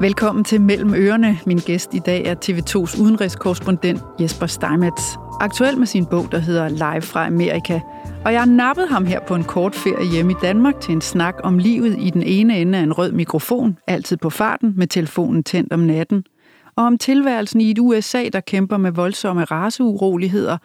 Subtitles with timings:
[0.00, 1.38] Velkommen til Mellem Ørerne.
[1.46, 5.02] Min gæst i dag er TV2's udenrigskorrespondent Jesper Steinmetz.
[5.40, 7.80] Aktuel med sin bog, der hedder Live fra Amerika.
[8.24, 11.00] Og jeg har nappet ham her på en kort ferie hjemme i Danmark til en
[11.00, 14.86] snak om livet i den ene ende af en rød mikrofon, altid på farten med
[14.86, 16.24] telefonen tændt om natten.
[16.76, 20.58] Og om tilværelsen i et USA, der kæmper med voldsomme raceuroligheder,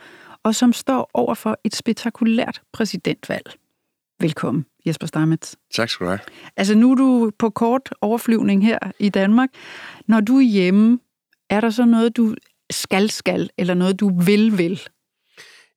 [0.43, 3.51] og som står over for et spektakulært præsidentvalg.
[4.21, 5.55] Velkommen, Jesper Stamets.
[5.73, 6.19] Tak skal du have.
[6.57, 9.49] Altså nu er du på kort overflyvning her i Danmark.
[10.07, 10.99] Når du er hjemme,
[11.49, 12.35] er der så noget, du
[12.71, 14.81] skal skal, eller noget, du vil vil?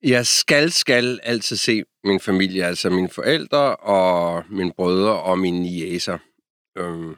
[0.02, 5.60] Jeg skal skal altid se min familie, altså mine forældre og mine brødre og mine
[5.60, 6.18] niæser.
[6.78, 7.14] Øhm,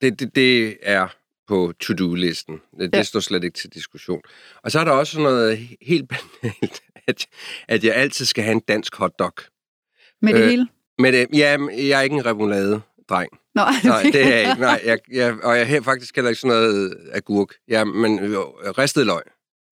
[0.00, 1.08] det, det, det er
[1.48, 2.60] på to-do-listen.
[2.78, 2.98] Det, ja.
[2.98, 4.20] det står slet ikke til diskussion.
[4.62, 7.26] Og så er der også noget helt banalt, at,
[7.68, 9.32] at jeg altid skal have en dansk hotdog.
[10.22, 10.68] Med det øh, hele?
[11.00, 13.30] Med det, ja, jeg er ikke en remoulade-dreng.
[13.54, 13.62] Nå.
[13.84, 14.60] Nej, det er jeg ikke.
[14.60, 17.54] Nej, jeg, jeg, og jeg har faktisk heller ikke sådan noget agurk.
[17.68, 18.42] Ja, men jo,
[18.78, 19.22] ristet løg.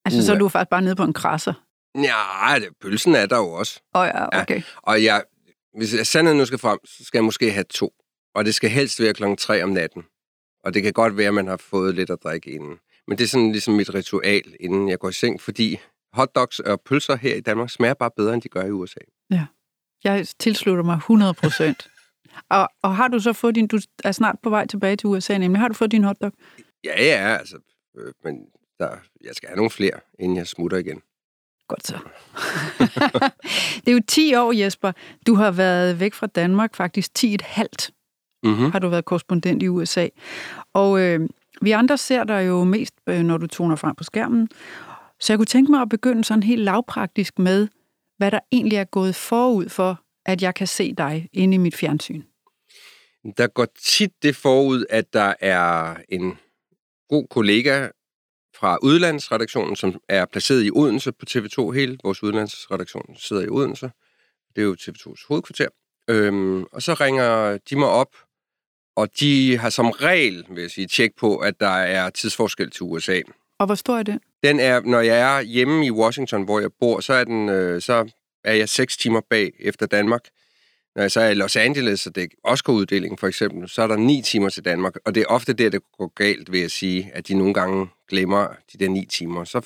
[0.05, 1.53] Altså, uh, så er du faktisk bare nede på en krasser?
[1.95, 3.81] Ja, det, pølsen er der jo også.
[3.95, 4.57] Åh oh, ja, okay.
[4.57, 5.23] Ja, og jeg,
[5.77, 7.93] hvis jeg sandheden nu skal frem, så skal jeg måske have to.
[8.35, 10.05] Og det skal helst være klokken 3 om natten.
[10.65, 12.79] Og det kan godt være, at man har fået lidt at drikke inden.
[13.09, 15.81] Men det er sådan ligesom mit ritual, inden jeg går i seng, fordi
[16.13, 19.01] hotdogs og pølser her i Danmark smager bare bedre, end de gør i USA.
[19.31, 19.47] Ja.
[20.05, 21.91] Jeg tilslutter mig 100 procent.
[22.51, 23.67] og, og har du så fået din...
[23.67, 25.61] Du er snart på vej tilbage til USA, nemlig.
[25.61, 26.33] Har du fået din hotdog?
[26.85, 27.57] Ja, ja, altså.
[27.99, 28.35] Øh, men
[28.79, 28.91] der,
[29.25, 31.03] jeg skal have nogle flere, inden jeg smutter igen.
[31.69, 31.99] Godt så.
[33.85, 34.93] det er jo 10 år, Jesper.
[35.27, 37.91] Du har været væk fra Danmark, faktisk 10 et halvt.
[38.43, 38.71] Mm-hmm.
[38.71, 40.09] Har du været korrespondent i USA.
[40.73, 41.29] Og øh,
[41.63, 44.49] vi andre ser dig jo mest, øh, når du toner frem på skærmen.
[45.21, 47.69] Så jeg kunne tænke mig at begynde sådan helt lavpraktisk med,
[48.19, 51.77] hvad der egentlig er gået forud for, at jeg kan se dig inde i mit
[51.77, 52.23] fjernsyn?
[53.37, 56.39] Der går tit det forud, at der er en
[57.09, 57.89] god kollega
[58.55, 61.71] fra udlandsredaktionen, som er placeret i Odense på TV2.
[61.71, 63.91] Hele vores udlandsredaktion sidder i Odense.
[64.57, 65.69] Det er jo TV2's hovedkvarter.
[66.09, 68.17] Øhm, og så ringer de mig op,
[68.97, 72.83] og de har som regel, vil jeg sige, tjek på, at der er tidsforskel til
[72.83, 73.21] USA.
[73.59, 74.19] Og hvor stor er det?
[74.43, 77.83] Den er, når jeg er hjemme i Washington, hvor jeg bor, så er, den, øh,
[77.83, 78.11] så
[78.45, 80.21] er jeg seks timer bag efter Danmark.
[80.97, 83.87] Når jeg så er i Los Angeles, og det er Oscar-uddelingen for eksempel, så er
[83.87, 84.95] der ni timer til Danmark.
[85.05, 87.89] Og det er ofte der, det går galt, vil jeg sige, at de nogle gange
[88.09, 89.45] glemmer de der ni timer.
[89.45, 89.61] Så,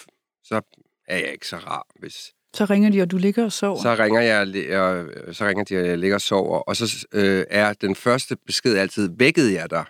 [0.44, 0.60] så
[1.08, 2.32] er jeg ikke så rar, hvis...
[2.54, 3.82] Så ringer de, og du ligger og sover?
[3.82, 4.40] Så ringer, jeg,
[4.80, 6.58] og, så ringer de, og jeg ligger og sover.
[6.58, 9.84] Og så øh, er den første besked altid, vækkede jeg dig?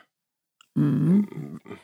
[0.77, 1.27] Mm.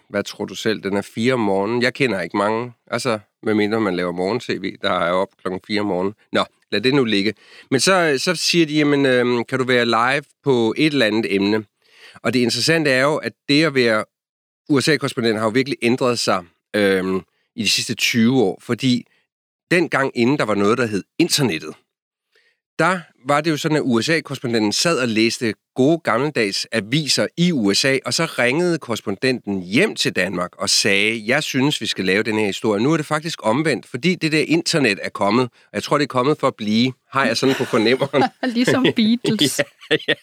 [0.09, 0.82] Hvad tror du selv?
[0.82, 1.82] Den er fire om morgenen.
[1.82, 2.72] Jeg kender ikke mange.
[2.87, 6.15] Altså, medmindre man laver morgen-tv, der er op klokken 4 om morgenen.
[6.32, 7.34] Nå, lad det nu ligge.
[7.71, 11.34] Men så, så siger de, jamen, øh, kan du være live på et eller andet
[11.34, 11.65] emne?
[12.22, 14.04] Og det interessante er jo, at det at være
[14.69, 16.44] USA-korrespondent har jo virkelig ændret sig
[16.77, 17.04] øh,
[17.56, 19.06] i de sidste 20 år, fordi
[19.71, 21.75] dengang inden der var noget, der hed internettet,
[22.78, 27.99] der var det jo sådan, at USA-korrespondenten sad og læste gode gammeldags aviser i USA,
[28.06, 32.39] og så ringede korrespondenten hjem til Danmark og sagde, jeg synes, vi skal lave den
[32.39, 32.83] her historie.
[32.83, 36.05] Nu er det faktisk omvendt, fordi det der internet er kommet, og jeg tror, det
[36.05, 38.25] er kommet for at blive, har jeg sådan på fornemmeren.
[38.55, 39.59] ligesom Beatles.
[39.91, 40.15] ja, ja.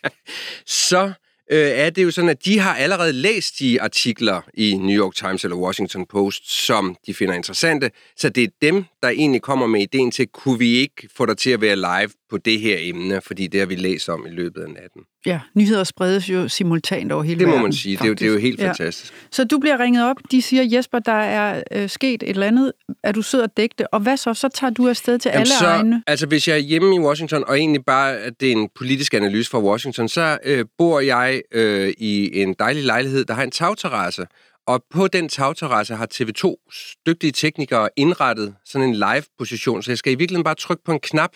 [0.66, 1.12] Så
[1.52, 5.16] øh, er det jo sådan, at de har allerede læst de artikler i New York
[5.16, 7.92] Times eller Washington Post, som de finder interessante.
[8.18, 11.38] Så det er dem, der egentlig kommer med ideen til, kunne vi ikke få dig
[11.38, 14.29] til at være live på det her emne, fordi det har vi læst om i
[14.29, 15.01] løbet af natten.
[15.25, 17.53] Ja, nyheder spredes jo simultant over hele verden.
[17.53, 17.97] Det må man sige.
[17.97, 18.68] Det er, jo, det er jo helt ja.
[18.68, 19.13] fantastisk.
[19.31, 22.72] Så du bliver ringet op, de siger, Jesper, der er øh, sket et eller andet,
[23.03, 24.34] er du sød at dække det, og hvad så?
[24.34, 26.03] Så tager du afsted til Jamen alle så, egne?
[26.07, 29.13] Altså, hvis jeg er hjemme i Washington, og egentlig bare, at det er en politisk
[29.13, 33.51] analyse fra Washington, så øh, bor jeg øh, i en dejlig lejlighed, der har en
[33.51, 34.25] tagterrasse,
[34.68, 40.13] og på den tagterrasse har TV2's dygtige teknikere indrettet sådan en live-position, så jeg skal
[40.13, 41.31] i virkeligheden bare trykke på en knap,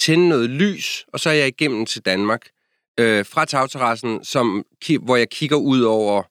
[0.00, 2.48] tænde noget lys, og så er jeg igennem til Danmark
[3.00, 4.64] øh, fra tagterrassen, som,
[5.02, 6.22] hvor jeg kigger ud over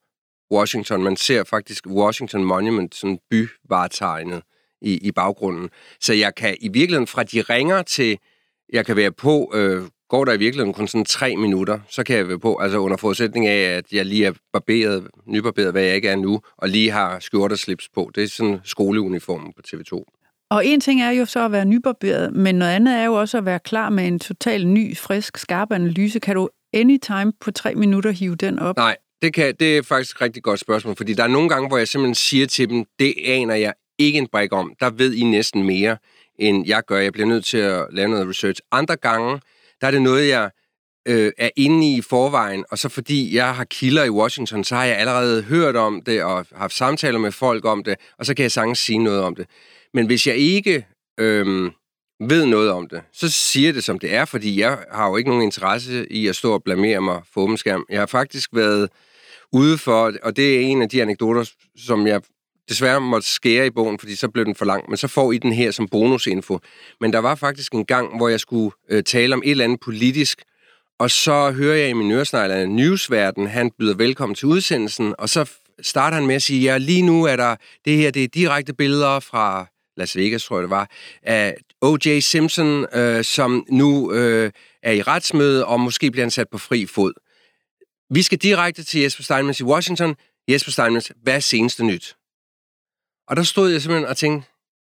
[0.51, 1.04] Washington.
[1.04, 4.42] Man ser faktisk Washington Monument, sådan byvaretegnet
[4.81, 5.69] i, i baggrunden.
[6.00, 8.18] Så jeg kan i virkeligheden fra de ringer til,
[8.74, 12.18] jeg kan være på, øh, går der i virkeligheden kun sådan tre minutter, så kan
[12.18, 15.95] jeg være på, altså under forudsætning af, at jeg lige er barberet, nybarberet, hvad jeg
[15.95, 18.12] ikke er nu, og lige har skjorteslips slips på.
[18.15, 20.23] Det er sådan skoleuniformen på TV2.
[20.51, 23.38] Og en ting er jo så at være nybarberet, men noget andet er jo også
[23.38, 26.19] at være klar med en total ny, frisk, skarp analyse.
[26.19, 28.78] Kan du anytime på tre minutter hive den op?
[28.78, 31.68] Nej, det, kan, det er faktisk et rigtig godt spørgsmål, fordi der er nogle gange,
[31.68, 34.74] hvor jeg simpelthen siger til dem, det aner jeg ikke en brik om.
[34.80, 35.98] Der ved I næsten mere,
[36.40, 37.00] end jeg gør.
[37.00, 38.62] Jeg bliver nødt til at lave noget research.
[38.72, 39.39] Andre gange,
[39.81, 40.50] der er det noget, jeg
[41.05, 44.85] øh, er inde i forvejen, og så fordi jeg har kilder i Washington, så har
[44.85, 48.44] jeg allerede hørt om det og haft samtaler med folk om det, og så kan
[48.44, 49.47] jeg sagtens sige noget om det.
[49.94, 50.85] Men hvis jeg ikke
[51.19, 51.71] øh,
[52.19, 55.17] ved noget om det, så siger jeg det, som det er, fordi jeg har jo
[55.17, 57.85] ikke nogen interesse i at stå og blamere mig for åben skærm.
[57.89, 58.89] Jeg har faktisk været
[59.53, 62.21] ude for, og det er en af de anekdoter, som jeg
[62.69, 65.38] desværre måtte skære i bogen, fordi så blev den for lang, men så får I
[65.38, 66.59] den her som bonusinfo.
[67.01, 69.79] Men der var faktisk en gang, hvor jeg skulle øh, tale om et eller andet
[69.79, 70.41] politisk,
[71.00, 75.30] og så hører jeg i min øresnegl, at Newsverden, han byder velkommen til udsendelsen, og
[75.30, 75.51] så
[75.81, 77.56] starter han med at sige, ja, lige nu er der,
[77.86, 79.68] det her, det er direkte billeder fra
[79.98, 80.90] Las Vegas, tror jeg det var,
[81.24, 82.19] af O.J.
[82.19, 84.51] Simpson, øh, som nu øh,
[84.84, 87.13] er i retsmøde, og måske bliver han sat på fri fod.
[88.10, 90.16] Vi skal direkte til Jesper Steinmans i Washington.
[90.48, 92.16] Jesper Steinmans, hvad er seneste nyt?
[93.28, 94.50] Og der stod jeg simpelthen og tænkte,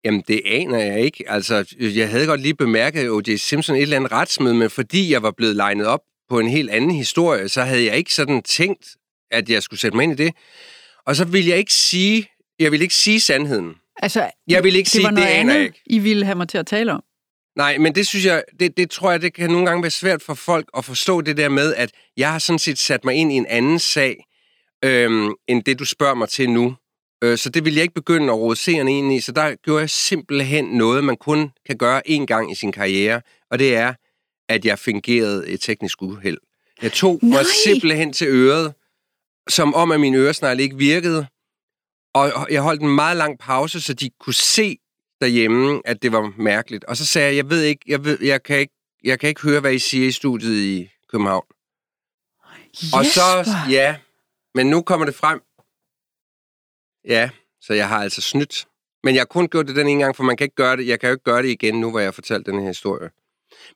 [0.05, 1.25] jamen det aner jeg ikke.
[1.27, 3.37] Altså, jeg havde godt lige bemærket O.J.
[3.37, 6.71] Simpson et eller andet retsmøde, men fordi jeg var blevet legnet op på en helt
[6.71, 8.87] anden historie, så havde jeg ikke sådan tænkt,
[9.31, 10.35] at jeg skulle sætte mig ind i det.
[11.07, 12.29] Og så ville jeg ikke sige,
[12.59, 13.75] jeg ville ikke sige sandheden.
[13.97, 15.81] Altså, jeg vil ikke det sige, var noget det aner andet, jeg ikke.
[15.87, 17.03] I ville have mig til at tale om.
[17.57, 20.23] Nej, men det synes jeg, det, det tror jeg, det kan nogle gange være svært
[20.23, 23.33] for folk at forstå det der med, at jeg har sådan set sat mig ind
[23.33, 24.25] i en anden sag,
[24.85, 26.77] øhm, end det du spørger mig til nu.
[27.23, 29.81] Øh, så det vil jeg ikke begynde at råde seerne ind i, så der gjorde
[29.81, 33.21] jeg simpelthen noget, man kun kan gøre én gang i sin karriere,
[33.51, 33.95] og det er,
[34.49, 36.39] at jeg fingerede et teknisk uheld.
[36.83, 37.37] Jeg tog Nej.
[37.39, 38.75] mig simpelthen til øret,
[39.49, 41.27] som om, at min øresnegl ikke virkede,
[42.15, 44.79] og jeg holdt en meget lang pause, så de kunne se
[45.21, 46.85] derhjemme, at det var mærkeligt.
[46.85, 48.75] Og så sagde jeg, jeg ved ikke, jeg, ved, jeg, kan, ikke,
[49.05, 51.45] jeg kan ikke høre, hvad I siger i studiet i København.
[52.93, 53.71] Og så, Jesper!
[53.71, 53.97] ja,
[54.55, 55.41] men nu kommer det frem.
[57.09, 58.67] Ja, så jeg har altså snydt.
[59.05, 60.87] Men jeg har kun gjort det den ene gang, for man kan ikke gøre det.
[60.87, 63.11] Jeg kan jo ikke gøre det igen nu, hvor jeg har fortalt den her historie.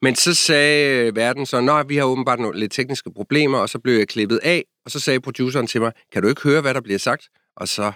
[0.02, 3.68] Men så sagde øh, verden så, nej, vi har åbenbart nogle lidt tekniske problemer, og
[3.68, 6.60] så blev jeg klippet af, og så sagde produceren til mig, kan du ikke høre,
[6.60, 7.28] hvad der bliver sagt?
[7.56, 7.92] Og så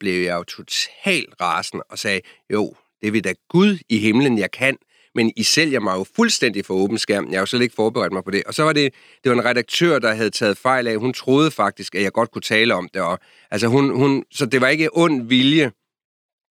[0.00, 2.20] blev jeg jo totalt rasende og sagde,
[2.52, 4.76] jo, det vil da Gud i himlen, jeg kan,
[5.14, 7.24] men I sælger mig jo fuldstændig for åben skærm.
[7.30, 8.44] Jeg har jo slet ikke forberedt mig på det.
[8.44, 10.96] Og så var det, det var en redaktør, der havde taget fejl af.
[10.96, 13.02] Hun troede faktisk, at jeg godt kunne tale om det.
[13.02, 13.18] Og,
[13.50, 15.72] altså hun, hun, så det var ikke ond vilje.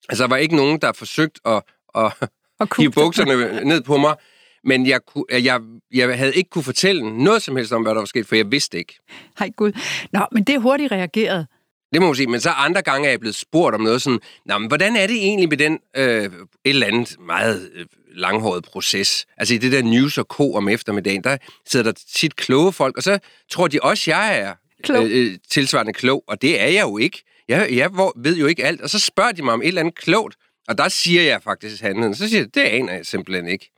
[0.09, 1.63] Altså, der var ikke nogen, der forsøgt at,
[1.95, 2.13] at
[2.59, 4.15] Og hive bukserne ned på mig.
[4.63, 5.61] Men jeg, ku- jeg,
[5.93, 8.51] jeg havde ikke kunne fortælle noget som helst om, hvad der var sket, for jeg
[8.51, 8.99] vidste ikke.
[9.39, 9.71] Hej Gud.
[10.13, 11.47] Nå, men det er hurtigt reageret.
[11.93, 12.27] Det må man sige.
[12.27, 15.07] Men så andre gange er jeg blevet spurgt om noget sådan, Nå, men hvordan er
[15.07, 16.31] det egentlig med den øh, et
[16.65, 17.85] eller andet meget øh,
[18.15, 19.25] langhåret proces?
[19.37, 22.97] Altså i det der news og ko om eftermiddagen, der sidder der tit kloge folk,
[22.97, 23.19] og så
[23.51, 24.53] tror de også, jeg er
[24.83, 25.07] Klog.
[25.09, 27.23] øh, tilsvarende klog, og det er jeg jo ikke.
[27.47, 29.95] Jeg, jeg ved jo ikke alt, og så spørger de mig om et eller andet
[29.95, 30.35] klogt,
[30.67, 32.15] og der siger jeg faktisk handlen.
[32.15, 33.71] Så siger jeg, det aner jeg simpelthen ikke.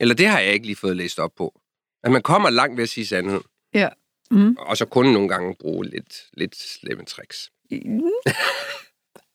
[0.00, 1.60] Eller det har jeg ikke lige fået læst op på.
[2.04, 3.40] At man kommer langt ved at sige sandhed.
[3.74, 3.88] Ja.
[4.30, 4.56] Mm.
[4.58, 7.50] Og så kun nogle gange bruge lidt, lidt slemme tricks.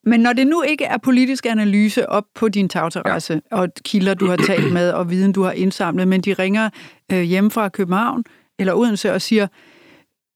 [0.06, 3.58] Men når det nu ikke er politisk analyse op på din tagterrasse, ja.
[3.58, 6.70] og kilder, du har talt med, og viden, du har indsamlet, men de ringer
[7.12, 8.24] øh, hjemme fra København
[8.60, 9.48] eller Odense og siger,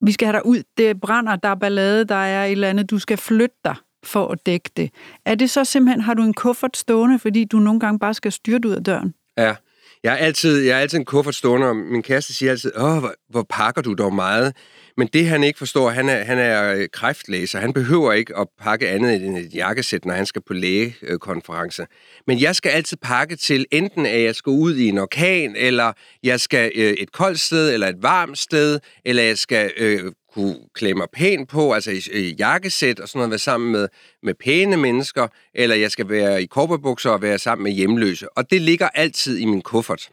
[0.06, 2.90] vi skal have dig ud, det brænder, der er ballade, der er et eller andet,
[2.90, 4.90] du skal flytte dig for at dække det.
[5.26, 8.32] Er det så simpelthen, har du en kuffert stående, fordi du nogle gange bare skal
[8.32, 9.14] styrte ud af døren?
[9.38, 9.56] Ja.
[10.04, 12.98] Jeg er altid, jeg er altid en kuffert stående, og min kæreste siger altid, åh,
[13.00, 14.56] hvor, hvor pakker du dog meget.
[14.98, 17.60] Men det han ikke forstår, han er, han er øh, kræftlæser.
[17.60, 21.86] Han behøver ikke at pakke andet end et jakkesæt, når han skal på lægekonference.
[22.28, 25.94] Men jeg skal altid pakke til enten, at jeg skal ud i en orkan, eller
[26.24, 30.56] jeg skal øh, et koldt sted, eller et varmt sted, eller jeg skal øh, kunne
[30.74, 33.88] klæde mig pænt på, altså i, i jakkesæt og sådan noget, være sammen med,
[34.24, 38.38] med pæne mennesker, eller jeg skal være i korperbukser og være sammen med hjemløse.
[38.38, 40.10] Og det ligger altid i min kuffert.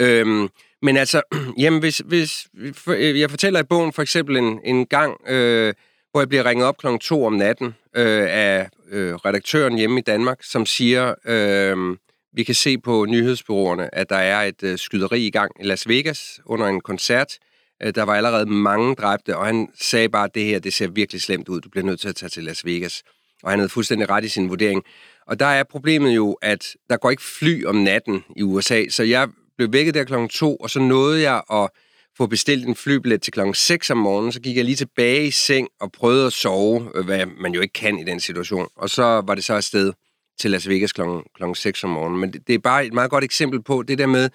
[0.00, 0.48] Øhm,
[0.82, 1.22] men altså,
[1.62, 2.48] jamen, hvis, hvis,
[2.88, 5.74] øh, jeg fortæller i bogen for eksempel en, en gang, øh,
[6.10, 7.66] hvor jeg bliver ringet op klokken 2 om natten
[7.96, 11.96] øh, af øh, redaktøren hjemme i Danmark, som siger, øh,
[12.32, 15.88] vi kan se på nyhedsbyråerne, at der er et øh, skyderi i gang i Las
[15.88, 17.38] Vegas under en koncert.
[17.82, 20.88] Øh, der var allerede mange dræbte, og han sagde bare, at det her det ser
[20.88, 21.60] virkelig slemt ud.
[21.60, 23.02] Du bliver nødt til at tage til Las Vegas.
[23.42, 24.84] Og han havde fuldstændig ret i sin vurdering.
[25.26, 29.02] Og der er problemet jo, at der går ikke fly om natten i USA, så
[29.02, 29.28] jeg
[29.58, 31.68] blev vækket der klokken to, og så nåede jeg at
[32.16, 34.32] få bestilt en flybillet til klokken 6 om morgenen.
[34.32, 37.60] Så gik jeg lige tilbage i seng og prøvede at sove, øh, hvad man jo
[37.60, 38.68] ikke kan i den situation.
[38.76, 39.92] Og så var det så afsted
[40.40, 42.20] til Las Vegas klokken, klokken 6 om morgenen.
[42.20, 44.30] Men det, det er bare et meget godt eksempel på det der med,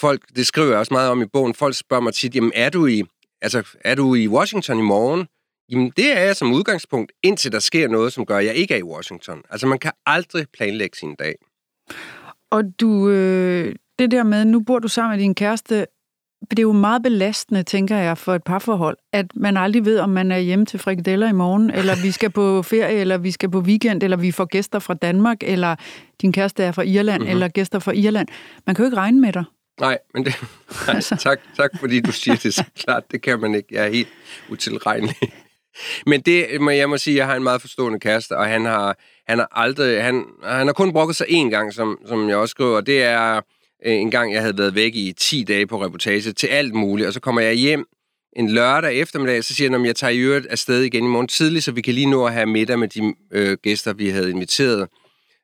[0.00, 2.70] folk, det skriver jeg også meget om i bogen, folk spørger mig tit, jamen er
[2.70, 3.02] du i,
[3.42, 5.26] altså, er du i Washington i morgen?
[5.70, 8.74] Jamen det er jeg som udgangspunkt, indtil der sker noget, som gør, at jeg ikke
[8.74, 9.42] er i Washington.
[9.50, 11.34] Altså man kan aldrig planlægge sin dag.
[12.50, 15.86] Og du, øh, det der med, nu bor du sammen med din kæreste,
[16.50, 20.10] det er jo meget belastende, tænker jeg, for et parforhold, at man aldrig ved, om
[20.10, 23.50] man er hjemme til frikadeller i morgen, eller vi skal på ferie, eller vi skal
[23.50, 25.76] på weekend, eller vi får gæster fra Danmark, eller
[26.22, 27.30] din kæreste er fra Irland, mm-hmm.
[27.30, 28.28] eller gæster fra Irland.
[28.66, 29.44] Man kan jo ikke regne med dig.
[29.80, 30.34] Nej, men det,
[30.86, 31.16] nej, altså.
[31.16, 33.02] tak, tak, fordi du siger det så klart.
[33.10, 33.68] Det kan man ikke.
[33.70, 34.08] Jeg er helt
[34.48, 35.16] utilregnelig.
[36.06, 38.96] Men det må jeg må sige, jeg har en meget forstående kæreste, og han har,
[39.28, 42.50] han har aldrig, han, han har kun brokket sig én gang, som, som jeg også
[42.50, 43.40] skriver, og det er
[43.84, 47.06] øh, en gang, jeg havde været væk i 10 dage på reportage til alt muligt,
[47.06, 47.86] og så kommer jeg hjem
[48.36, 51.28] en lørdag eftermiddag, så siger han, at jeg tager i øvrigt afsted igen i morgen
[51.28, 54.30] tidlig, så vi kan lige nå at have middag med de øh, gæster, vi havde
[54.30, 54.88] inviteret.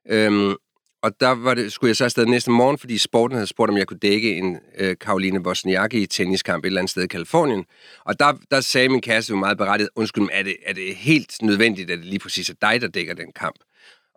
[0.09, 0.55] Øhm,
[1.03, 3.77] og der var det, skulle jeg så afsted næste morgen, fordi sporten havde spurgt, om
[3.77, 7.65] jeg kunne dække en øh, Karoline Wozniacki i tenniskamp et eller andet sted i Kalifornien.
[8.05, 11.43] Og der, der sagde min kæreste jo meget berettiget, undskyld, er det, er det helt
[11.43, 13.57] nødvendigt, at det lige præcis er dig, der dækker den kamp?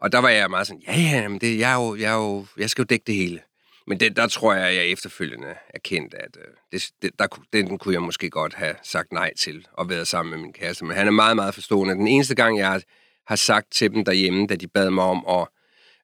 [0.02, 2.18] Og der var jeg meget sådan, ja, ja, men det, jeg, er jo, jeg, er
[2.18, 3.40] jo, jeg skal jo dække det hele.
[3.88, 7.94] Men det, der tror jeg, jeg efterfølgende erkendte, at øh, det, det, der, den kunne
[7.94, 10.86] jeg måske godt have sagt nej til og været sammen med min kæreste.
[10.86, 11.94] Men han er meget, meget forstående.
[11.94, 12.82] Den eneste gang, jeg har,
[13.28, 15.48] har sagt til dem derhjemme, da de bad mig om at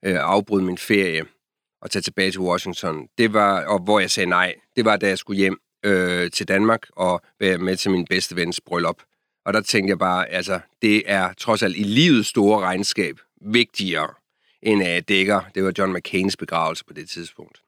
[0.05, 1.25] øh, afbryde min ferie
[1.81, 5.07] og tage tilbage til Washington, det var, og hvor jeg sagde nej, det var, da
[5.07, 9.01] jeg skulle hjem øh, til Danmark og være med til min bedste vens bryllup.
[9.45, 14.13] Og der tænkte jeg bare, altså, det er trods alt i livets store regnskab vigtigere,
[14.61, 15.41] end at jeg dækker.
[15.55, 17.61] Det var John McCains begravelse på det tidspunkt.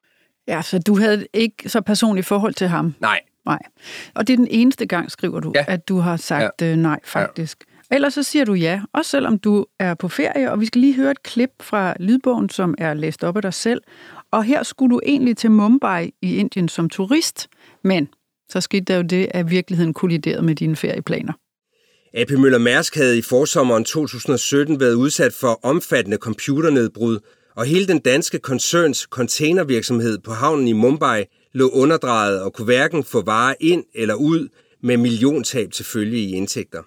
[0.48, 2.96] Ja, så du havde ikke så personligt forhold til ham?
[3.00, 3.20] Nej.
[3.46, 3.60] Nej.
[4.16, 5.66] Og det er den eneste gang, skriver du, ja.
[5.68, 6.72] at du har sagt ja.
[6.72, 7.64] øh, nej, faktisk.
[7.92, 7.96] Ja.
[7.96, 10.96] Ellers så siger du ja, også selvom du er på ferie, og vi skal lige
[10.96, 13.82] høre et klip fra lydbogen, som er læst op af dig selv.
[14.32, 17.48] Og her skulle du egentlig til Mumbai i Indien som turist,
[17.84, 18.10] men
[18.50, 21.34] så skete der jo det, at virkeligheden kolliderede med dine ferieplaner.
[22.14, 27.20] AP Møller Mærsk havde i forsommeren 2017 været udsat for omfattende computernedbrud,
[27.56, 33.04] og hele den danske koncerns containervirksomhed på havnen i Mumbai lå underdrejet og kunne hverken
[33.04, 34.48] få varer ind eller ud
[34.84, 36.84] med milliontab til følge i indtægter.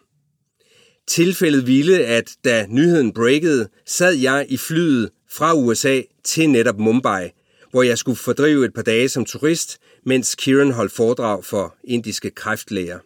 [1.08, 7.30] Tilfældet ville, at da nyheden breakede, sad jeg i flyet fra USA til netop Mumbai,
[7.70, 12.30] hvor jeg skulle fordrive et par dage som turist, mens Kiran holdt foredrag for indiske
[12.30, 12.98] kræftlæger.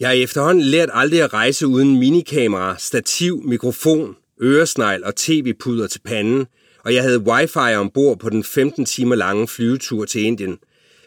[0.00, 6.00] Jeg har efterhånden lært aldrig at rejse uden minikamera, stativ, mikrofon, øresnegl og tv-puder til
[6.04, 6.46] panden,
[6.84, 10.58] og jeg havde wifi ombord på den 15 timer lange flyvetur til Indien.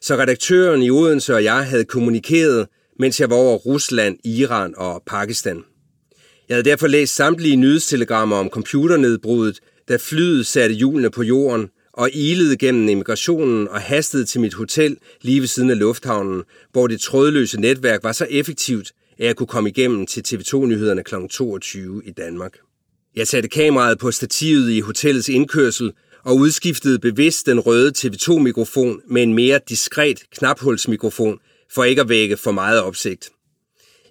[0.01, 2.67] Så redaktøren i Odense og jeg havde kommunikeret,
[2.99, 5.63] mens jeg var over Rusland, Iran og Pakistan.
[6.49, 9.59] Jeg havde derfor læst samtlige nyhedstelegrammer om computernedbruddet,
[9.89, 14.97] da flyet satte hjulene på jorden og ilede gennem immigrationen og hastede til mit hotel
[15.21, 19.47] lige ved siden af lufthavnen, hvor det trådløse netværk var så effektivt, at jeg kunne
[19.47, 21.15] komme igennem til TV2-nyhederne kl.
[21.29, 22.57] 22 i Danmark.
[23.15, 25.91] Jeg satte kameraet på stativet i hotellets indkørsel
[26.23, 31.39] og udskiftede bevidst den røde TV2-mikrofon med en mere diskret knaphulsmikrofon
[31.73, 33.29] for ikke at vække for meget opsigt.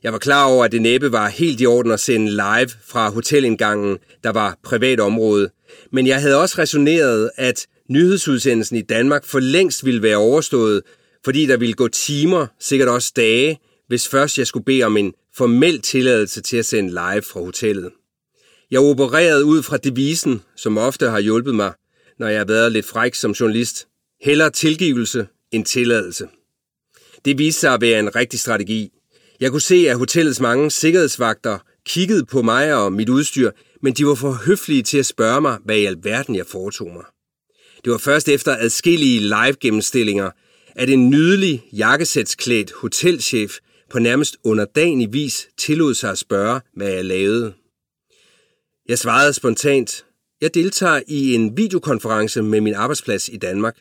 [0.02, 3.11] Jeg var klar over, at det næppe var helt i orden at sende live fra
[3.11, 5.50] hotelindgangen, der var privat område,
[5.92, 10.83] men jeg havde også resoneret, at nyhedsudsendelsen i Danmark for længst ville være overstået,
[11.25, 15.12] fordi der ville gå timer, sikkert også dage, hvis først jeg skulle bede om en
[15.37, 17.90] formel tilladelse til at sende live fra hotellet.
[18.71, 21.73] Jeg opererede ud fra devisen, som ofte har hjulpet mig,
[22.19, 23.87] når jeg har været lidt fræk som journalist.
[24.23, 26.29] Heller tilgivelse end tilladelse.
[27.25, 28.91] Det viste sig at være en rigtig strategi.
[29.41, 33.50] Jeg kunne se, at hotellets mange sikkerhedsvagter kiggede på mig og mit udstyr,
[33.83, 37.05] men de var for høflige til at spørge mig, hvad i alverden jeg foretog mig.
[37.85, 40.31] Det var først efter adskillige live-gennemstillinger,
[40.77, 43.59] at en nydelig jakkesætsklædt hotelchef
[43.91, 47.53] på nærmest underdanig vis tillod sig at spørge, hvad jeg lavede.
[48.90, 50.04] Jeg svarede spontant,
[50.40, 53.76] jeg deltager i en videokonference med min arbejdsplads i Danmark,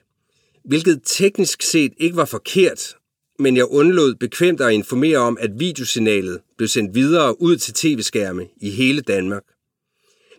[0.66, 2.96] hvilket teknisk set ikke var forkert,
[3.40, 8.48] men jeg undlod bekvemt at informere om, at videosignalet blev sendt videre ud til tv-skærme
[8.62, 9.44] i hele Danmark.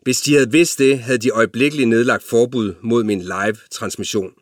[0.03, 4.33] Hvis de havde vidst det, havde de øjeblikkeligt nedlagt forbud mod min live-transmission.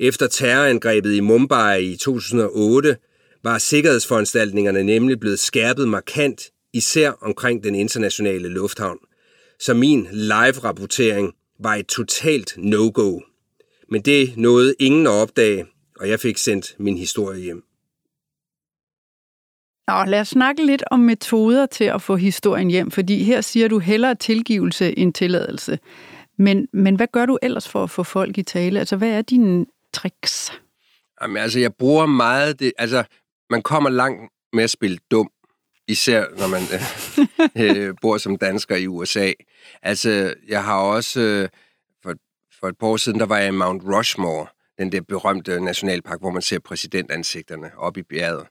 [0.00, 2.96] Efter terrorangrebet i Mumbai i 2008
[3.44, 8.98] var sikkerhedsforanstaltningerne nemlig blevet skærpet markant, især omkring den internationale lufthavn–
[9.64, 13.20] så min live-rapportering var et totalt no-go.
[13.90, 15.66] Men det nåede ingen at opdage,
[16.00, 17.64] og jeg fik sendt min historie hjem.
[19.88, 23.68] Nå, lad os snakke lidt om metoder til at få historien hjem, fordi her siger
[23.68, 25.78] du hellere tilgivelse end tilladelse.
[26.38, 28.78] Men, men hvad gør du ellers for at få folk i tale?
[28.78, 30.52] Altså, hvad er dine tricks?
[31.22, 32.72] Jamen, altså, jeg bruger meget det...
[32.78, 33.04] Altså,
[33.50, 35.30] man kommer langt med at spille dum
[35.88, 36.62] især når man
[37.76, 39.32] øh, øh, bor som dansker i USA.
[39.82, 41.48] Altså, jeg har også, øh,
[42.02, 42.14] for,
[42.60, 44.46] for et par år siden, der var jeg i Mount Rushmore,
[44.78, 48.46] den der berømte nationalpark, hvor man ser præsidentansigterne oppe i bjerget.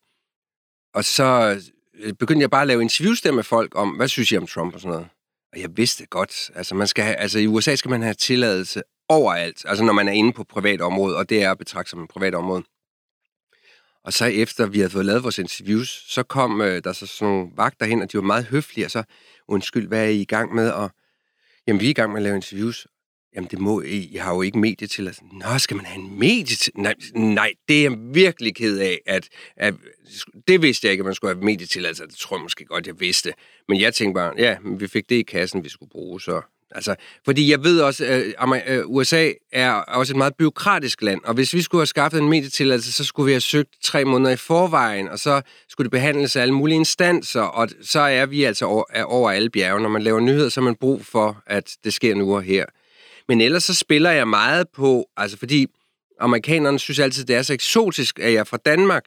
[0.93, 1.59] Og så
[1.93, 4.47] øh, begyndte jeg bare at lave interviews der med folk om, hvad synes I om
[4.47, 5.07] Trump og sådan noget.
[5.53, 6.51] Og jeg vidste godt.
[6.55, 10.07] Altså, man skal have, altså i USA skal man have tilladelse overalt, altså når man
[10.07, 12.63] er inde på privat område, og det er at betragte som et privat område.
[14.03, 17.33] Og så efter vi havde fået lavet vores interviews, så kom øh, der så sådan
[17.33, 19.03] nogle vagter hen, og de var meget høflige, og så,
[19.47, 20.71] undskyld, hvad er I i gang med?
[20.71, 20.91] Og,
[21.67, 22.87] jamen, vi er i gang med at lave interviews.
[23.35, 23.97] Jamen, det må I.
[23.97, 26.73] I har jo ikke medie til Altså, Nå, skal man have en medie til...
[26.75, 29.73] Nej, nej, det er jeg virkelig ked af, at, at...
[30.47, 31.85] Det vidste jeg ikke, at man skulle have medie til.
[31.85, 33.33] Altså, det tror jeg måske godt, jeg vidste.
[33.67, 36.41] Men jeg tænkte bare, ja, vi fik det i kassen, vi skulle bruge, så
[36.75, 41.21] Altså, fordi jeg ved også, øh, at øh, USA er også et meget byråkratisk land,
[41.23, 44.31] og hvis vi skulle have skaffet en medietilladelse, så skulle vi have søgt tre måneder
[44.31, 48.43] i forvejen, og så skulle det behandles af alle mulige instanser, og så er vi
[48.43, 49.81] altså over, er over alle bjerge.
[49.81, 52.65] Når man laver nyheder, så har man brug for, at det sker nu og her.
[53.27, 55.67] Men ellers så spiller jeg meget på, altså fordi
[56.19, 59.03] amerikanerne synes altid, det er så eksotisk, at jeg er fra Danmark.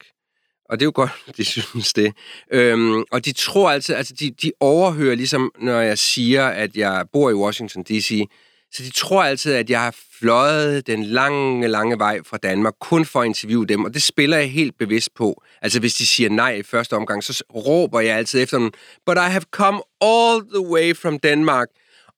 [0.68, 2.14] Og det er jo godt, de synes det.
[2.52, 7.04] Øhm, og de tror altid, altså de, de overhører ligesom, når jeg siger, at jeg
[7.12, 8.28] bor i Washington D.C.,
[8.72, 13.04] så de tror altid, at jeg har fløjet den lange, lange vej fra Danmark, kun
[13.04, 15.42] for at interviewe dem, og det spiller jeg helt bevidst på.
[15.62, 18.72] Altså hvis de siger nej i første omgang, så råber jeg altid efter dem,
[19.06, 21.68] but I have come all the way from Denmark.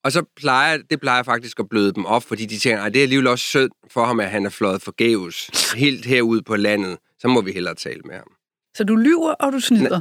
[0.05, 3.01] Og så plejer, det plejer faktisk at bløde dem op, fordi de tænker, at det
[3.01, 6.99] er alligevel også sødt for ham, at han er fløjet forgæves helt herude på landet.
[7.19, 8.38] Så må vi hellere tale med ham.
[8.79, 10.01] Så du lyver, og du snyder?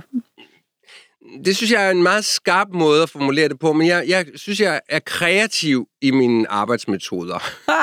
[1.46, 4.26] Det synes jeg er en meget skarp måde at formulere det på, men jeg, jeg
[4.36, 7.40] synes, jeg er kreativ i mine arbejdsmetoder.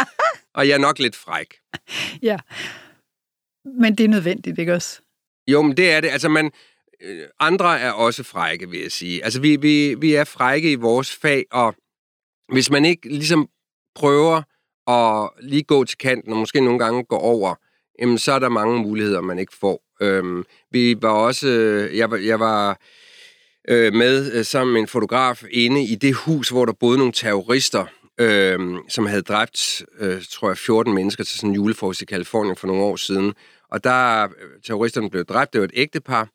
[0.56, 1.54] og jeg er nok lidt fræk.
[2.22, 2.36] Ja,
[3.64, 5.00] men det er nødvendigt, ikke også?
[5.48, 6.08] Jo, men det er det.
[6.08, 6.50] Altså, man,
[7.02, 9.24] øh, andre er også frække, vil jeg sige.
[9.24, 11.74] Altså, vi, vi, vi er frække i vores fag, og
[12.52, 13.48] hvis man ikke ligesom
[13.94, 14.42] prøver
[14.90, 17.54] at lige gå til kanten, og måske nogle gange gå over,
[17.98, 19.83] jamen, så er der mange muligheder, man ikke får.
[20.00, 22.80] Øhm, vi var også, øh, jeg var, jeg var
[23.68, 27.12] øh, med øh, sammen med en fotograf inde i det hus, hvor der boede nogle
[27.12, 27.86] terrorister,
[28.20, 32.56] øh, som havde dræbt, øh, tror jeg, 14 mennesker til sådan en julefrokost i Kalifornien
[32.56, 33.34] for nogle år siden.
[33.70, 34.28] Og der øh,
[34.66, 36.28] terroristerne blev dræbt, det var et ægtepar,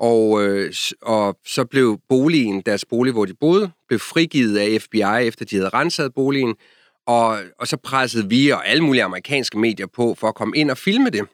[0.00, 5.26] og, øh, og så blev boligen, deres bolig, hvor de boede, blev frigivet af FBI,
[5.26, 6.54] efter de havde renset boligen,
[7.06, 10.70] og, og så pressede vi og alle mulige amerikanske medier på for at komme ind
[10.70, 11.28] og filme det.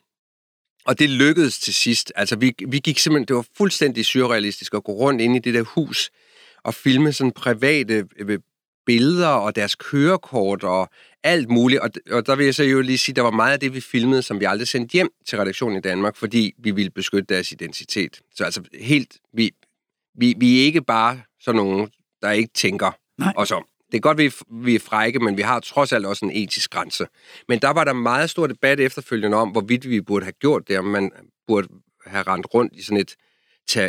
[0.87, 2.13] Og det lykkedes til sidst.
[2.17, 5.55] Altså, vi, vi gik simpelthen, det var fuldstændig surrealistisk at gå rundt ind i det
[5.55, 6.11] der hus
[6.63, 8.39] og filme sådan private øh,
[8.87, 10.91] billeder og deres kørekort og
[11.23, 11.81] alt muligt.
[11.81, 13.81] Og, og der vil jeg så jo lige sige, der var meget af det, vi
[13.81, 17.53] filmede, som vi aldrig sendte hjem til redaktionen i Danmark, fordi vi ville beskytte deres
[17.53, 18.21] identitet.
[18.35, 19.51] Så altså helt, vi,
[20.19, 21.91] vi, vi er ikke bare sådan nogen,
[22.23, 23.33] der ikke tænker Nej.
[23.37, 23.67] os om.
[23.91, 26.71] Det er godt, vi, vi er frække, men vi har trods alt også en etisk
[26.71, 27.07] grænse.
[27.49, 30.79] Men der var der meget stor debat efterfølgende om, hvorvidt vi burde have gjort det,
[30.79, 31.11] om man
[31.47, 31.69] burde
[32.07, 33.17] have rendt rundt i sådan et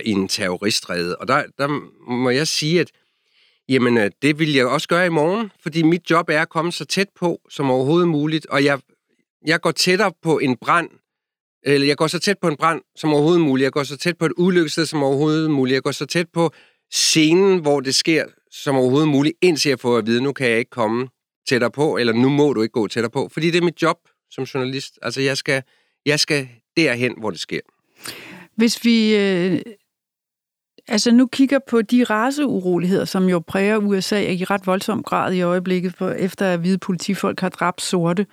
[0.06, 1.16] i en terroristrede.
[1.16, 1.68] Og der, der
[2.12, 2.92] må jeg sige, at
[3.70, 6.72] jamen, øh, det vil jeg også gøre i morgen, fordi mit job er at komme
[6.72, 8.80] så tæt på som overhovedet muligt, og jeg,
[9.46, 10.90] jeg går tættere på en brand,
[11.64, 14.18] eller jeg går så tæt på en brand som overhovedet muligt, jeg går så tæt
[14.18, 16.52] på et ulykkested som overhovedet muligt, jeg går så tæt på
[16.92, 18.26] scenen, hvor det sker,
[18.64, 21.08] som overhovedet muligt, indtil jeg får at vide, nu kan jeg ikke komme
[21.48, 23.98] tættere på, eller nu må du ikke gå tættere på, fordi det er mit job
[24.32, 25.00] som journalist.
[25.02, 25.64] Altså, jeg skal,
[26.06, 27.60] jeg skal derhen, hvor det sker.
[28.56, 29.62] Hvis vi øh,
[30.88, 35.42] altså nu kigger på de raceuroligheder, som jo præger USA i ret voldsom grad i
[35.42, 38.26] øjeblikket, for, efter at hvide politifolk har dræbt sorte,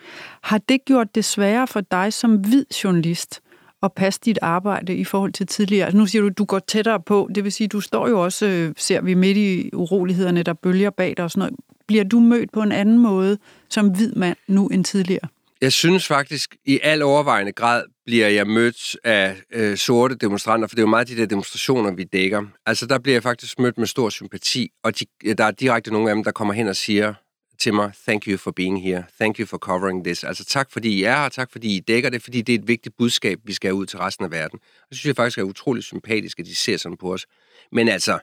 [0.42, 3.40] har det gjort det sværere for dig som hvid journalist
[3.84, 5.86] at passe dit arbejde i forhold til tidligere?
[5.86, 8.24] Altså nu siger du, at du går tættere på, det vil sige, du står jo
[8.24, 11.54] også, øh, ser vi midt i urolighederne, der bølger bag dig og sådan noget.
[11.86, 13.38] Bliver du mødt på en anden måde
[13.70, 15.28] som hvid mand nu end tidligere?
[15.60, 20.74] Jeg synes faktisk, i al overvejende grad bliver jeg mødt af øh, sorte demonstranter, for
[20.74, 22.42] det er jo meget de der demonstrationer, vi dækker.
[22.66, 26.10] Altså, der bliver jeg faktisk mødt med stor sympati, og de, der er direkte nogle
[26.10, 27.14] af dem, der kommer hen og siger,
[27.58, 30.24] til mig, thank you for being here, thank you for covering this.
[30.24, 32.68] Altså tak fordi I er her, tak fordi I dækker det, fordi det er et
[32.68, 34.58] vigtigt budskab, vi skal have ud til resten af verden.
[34.82, 37.26] Og det synes jeg faktisk er utrolig sympatisk, at de ser sådan på os.
[37.72, 38.18] Men altså,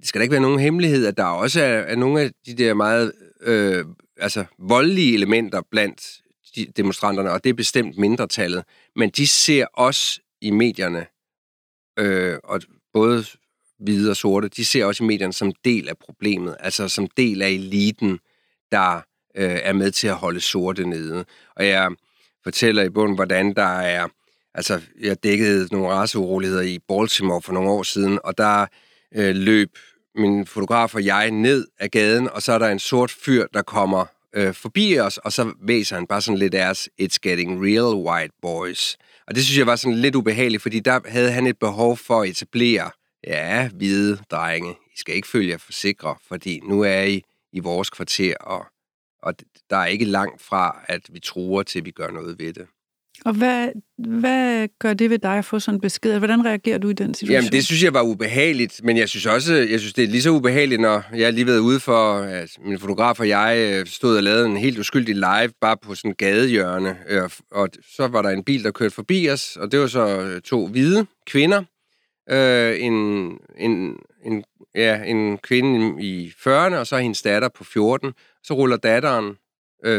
[0.00, 2.54] det skal da ikke være nogen hemmelighed, at der også er, er nogle af de
[2.54, 3.84] der meget øh,
[4.16, 6.20] altså, voldelige elementer blandt
[6.56, 8.64] de demonstranterne, og det er bestemt mindretallet.
[8.96, 11.06] Men de ser os i medierne,
[11.98, 12.60] øh, og
[12.92, 13.24] både
[13.78, 17.42] hvide og sorte, de ser også i medierne som del af problemet, altså som del
[17.42, 18.18] af eliten,
[18.72, 18.96] der
[19.36, 21.24] øh, er med til at holde sorte nede.
[21.56, 21.90] Og jeg
[22.44, 24.08] fortæller i bunden, hvordan der er...
[24.54, 28.66] Altså, jeg dækkede nogle raceuroligheder i Baltimore for nogle år siden, og der
[29.14, 29.78] øh, løb
[30.14, 33.62] min fotograf og jeg ned ad gaden, og så er der en sort fyr, der
[33.62, 34.04] kommer
[34.34, 38.34] øh, forbi os, og så væser han bare sådan lidt deres It's getting real white
[38.42, 38.96] boys.
[39.26, 42.22] Og det synes jeg var sådan lidt ubehageligt, fordi der havde han et behov for
[42.22, 42.90] at etablere,
[43.26, 47.60] ja, hvide drenge, I skal ikke følge jer for sikre, fordi nu er I i
[47.60, 48.66] vores kvarter, og,
[49.22, 49.34] og
[49.70, 52.66] der er ikke langt fra, at vi truer til, vi gør noget ved det.
[53.24, 53.68] Og hvad,
[54.08, 56.18] hvad gør det ved dig at få sådan en besked?
[56.18, 57.34] Hvordan reagerer du i den situation?
[57.34, 60.22] Jamen, det synes jeg var ubehageligt, men jeg synes også, jeg synes, det er lige
[60.22, 64.16] så ubehageligt, når jeg lige været ude for, at min fotograf og jeg øh, stod
[64.16, 68.22] og lavede en helt uskyldig live bare på sådan en gadehjørne, øh, og så var
[68.22, 71.62] der en bil, der kørte forbi os, og det var så øh, to hvide kvinder,
[72.30, 72.94] en,
[73.58, 78.12] en, en, ja, en kvinde i 40'erne, og så hendes datter på 14.
[78.42, 79.38] Så ruller datteren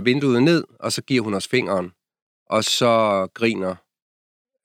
[0.03, 1.91] vinduet ned, og så giver hun os fingeren
[2.49, 3.75] og så griner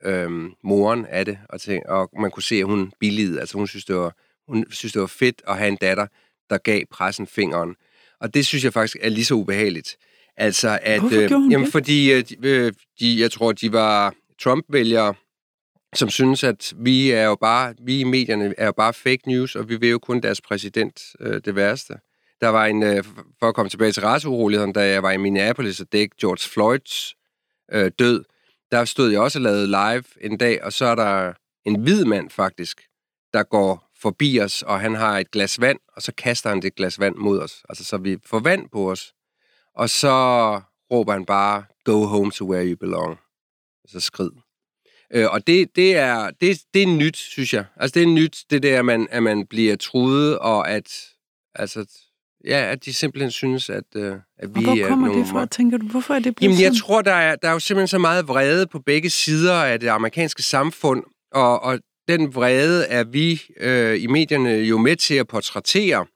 [0.04, 3.40] øhm, moren af det, og, tænk, og man kunne se, at hun billigede.
[3.40, 4.16] Altså hun synes, det var,
[4.48, 6.06] hun synes, det var fedt at have en datter,
[6.50, 7.74] der gav pressen fingeren.
[8.20, 9.96] Og det synes jeg faktisk er lige så ubehageligt.
[10.36, 11.72] Altså, at, Hvorfor øh, jamen, det?
[11.72, 15.14] fordi øh, de, de, jeg tror, de var Trump-vælgere,
[15.94, 19.56] som synes, at vi er jo bare, vi i medierne er jo bare fake news,
[19.56, 21.94] og vi vil jo kun deres præsident øh, det værste.
[22.40, 23.04] Der var en, øh,
[23.38, 27.14] for at komme tilbage til raceuroligheden, da jeg var i Minneapolis og dækkede George Floyds
[27.72, 28.24] øh, død,
[28.70, 31.32] der stod jeg også og lavede live en dag, og så er der
[31.64, 32.82] en hvid mand faktisk,
[33.32, 36.74] der går forbi os, og han har et glas vand, og så kaster han det
[36.74, 37.62] glas vand mod os.
[37.68, 39.14] Altså, så vi får vand på os.
[39.74, 40.10] Og så
[40.90, 43.18] råber han bare, go home to where you belong.
[43.84, 44.30] Og så skrid.
[45.12, 47.64] Øh, og det, det, er, det, det er nyt, synes jeg.
[47.76, 50.88] Altså, det er nyt, det der, at man, at man bliver truet, og at,
[51.54, 51.86] altså,
[52.46, 55.78] Ja, at de simpelthen synes, at, øh, at vi hvor kommer er det fra, tænker
[55.78, 55.86] du?
[55.86, 58.28] Hvorfor er det blevet Jamen, jeg tror, der er, der er jo simpelthen så meget
[58.28, 64.02] vrede på begge sider af det amerikanske samfund, og, og den vrede er vi øh,
[64.02, 66.06] i medierne jo med til at portrættere.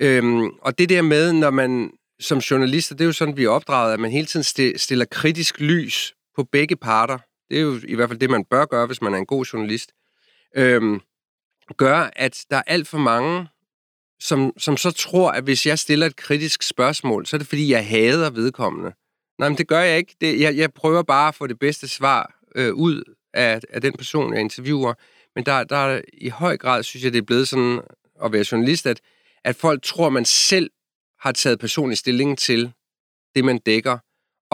[0.00, 3.48] Øhm, og det der med, når man som journalister, det er jo sådan, vi er
[3.48, 7.18] opdraget, at man hele tiden stiller kritisk lys på begge parter.
[7.54, 9.44] Det er jo i hvert fald det, man bør gøre, hvis man er en god
[9.44, 9.92] journalist.
[10.56, 11.00] Øhm,
[11.76, 13.46] gør, at der er alt for mange
[14.20, 17.70] som, som så tror, at hvis jeg stiller et kritisk spørgsmål, så er det fordi,
[17.70, 18.92] jeg hader vedkommende.
[19.38, 20.16] Nej, men det gør jeg ikke.
[20.20, 23.92] Det, jeg, jeg prøver bare at få det bedste svar øh, ud af, af den
[23.92, 24.94] person, jeg interviewer.
[25.34, 27.80] Men der, der er i høj grad, synes jeg, det er blevet sådan
[28.24, 29.00] at være journalist, at,
[29.44, 30.70] at folk tror, man selv
[31.20, 32.72] har taget personlig stilling til
[33.34, 33.98] det, man dækker,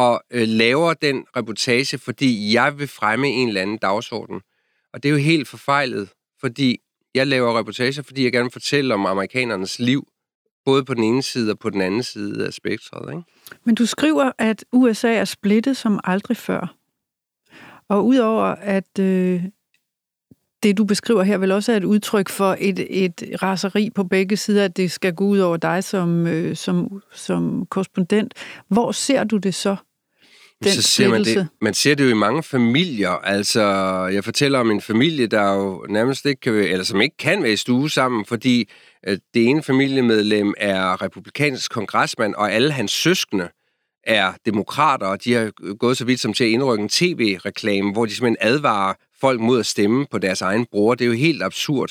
[0.01, 4.41] og øh, laver den reportage, fordi jeg vil fremme en eller anden dagsorden.
[4.93, 6.09] Og det er jo helt forfejlet,
[6.41, 6.79] fordi
[7.15, 10.09] jeg laver reportager, fordi jeg gerne vil fortælle om amerikanernes liv,
[10.65, 13.13] både på den ene side og på den anden side af spektret.
[13.13, 13.23] Ikke?
[13.65, 16.75] Men du skriver, at USA er splittet som aldrig før.
[17.89, 19.45] Og udover at øh,
[20.63, 24.37] det, du beskriver her, vel også er et udtryk for et, et raseri på begge
[24.37, 28.35] sider, at det skal gå ud over dig som, øh, som, som korrespondent.
[28.69, 29.77] Hvor ser du det så?
[30.65, 31.49] Den så ser man det.
[31.61, 33.11] Man ser det jo i mange familier.
[33.11, 33.63] Altså,
[34.13, 37.53] jeg fortæller om en familie, der jo nærmest ikke kan, eller som ikke kan være
[37.53, 38.71] i stue sammen, fordi
[39.07, 43.49] øh, det ene familiemedlem er republikansk kongresmand, og alle hans søskende
[44.05, 48.07] er demokrater, og de har gået så vidt som til at indrykke en tv-reklame, hvor
[48.07, 50.95] de simpelthen advarer folk mod at stemme på deres egen bror.
[50.95, 51.91] Det er jo helt absurd.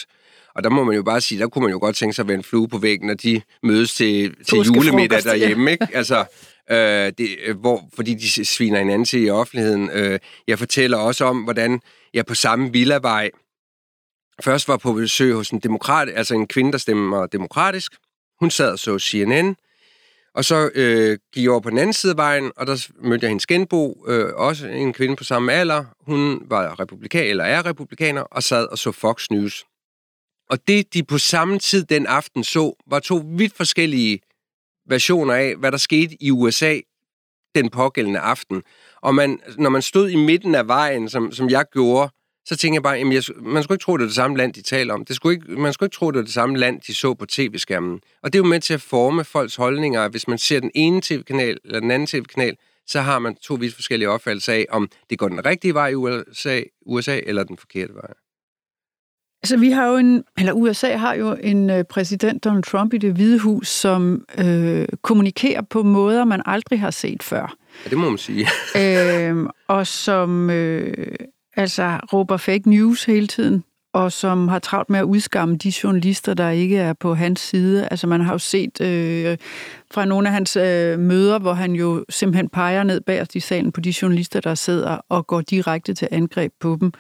[0.56, 2.28] Og der må man jo bare sige, der kunne man jo godt tænke sig at
[2.28, 5.72] være en flue på væggen, når de mødes til, til julemiddag derhjemme.
[5.72, 5.88] Ikke?
[5.94, 6.26] Altså,
[6.72, 9.90] øh, det, øh, hvor, fordi de sviner hinanden til i offentligheden.
[9.94, 11.82] Øh, jeg fortæller også om, hvordan
[12.14, 13.30] jeg på samme villavej
[14.44, 17.92] først var på besøg hos en demokrat, altså en kvinde, der stemmer demokratisk.
[18.40, 19.56] Hun sad og så CNN,
[20.34, 23.24] og så øh, gik jeg over på den anden side af vejen, og der mødte
[23.24, 25.86] jeg hendes genbo, øh, også en kvinde på samme alder.
[26.02, 29.66] Hun var republikaner, eller er republikaner, og sad og så Fox News.
[30.50, 34.20] Og det, de på samme tid den aften så, var to vidt forskellige
[34.90, 36.80] versioner af, hvad der skete i USA
[37.56, 38.64] den pågældende aften.
[39.02, 42.10] Og man, når man stod i midten af vejen, som, som jeg gjorde,
[42.46, 44.54] så tænkte jeg bare, jamen jeg, man skulle ikke tro, det er det samme land,
[44.54, 45.06] de taler om.
[45.06, 47.26] Det skulle ikke, man skulle ikke tro, det er det samme land, de så på
[47.26, 48.00] tv-skærmen.
[48.24, 50.10] Og det er jo med til at forme folks holdninger.
[50.10, 52.56] Hvis man ser den ene tv-kanal eller den anden tv-kanal,
[52.88, 55.96] så har man to vidt forskellige opfattelser af, om det går den rigtige vej i
[55.96, 58.14] USA, USA eller den forkerte vej.
[59.44, 62.98] Altså, vi har jo en, eller USA har jo en øh, præsident, Donald Trump, i
[62.98, 67.56] det hvide hus, som øh, kommunikerer på måder, man aldrig har set før.
[67.86, 68.48] Ja, det må man sige.
[69.30, 71.16] øh, og som øh,
[71.56, 76.34] altså råber fake news hele tiden, og som har travlt med at udskamme de journalister,
[76.34, 77.88] der ikke er på hans side.
[77.92, 79.38] Altså man har jo set øh,
[79.92, 83.72] fra nogle af hans øh, møder, hvor han jo simpelthen peger ned bagerst i salen
[83.72, 86.92] på de journalister, der sidder og går direkte til angreb på dem.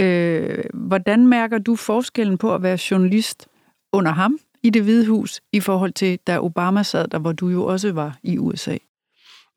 [0.00, 3.48] Øh, hvordan mærker du forskellen på at være journalist
[3.92, 7.48] under ham i det hvide hus i forhold til, da Obama sad der, hvor du
[7.48, 8.76] jo også var i USA?